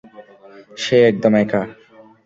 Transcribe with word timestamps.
সে 0.77 0.97
একদম 1.09 1.33
একা। 1.43 1.61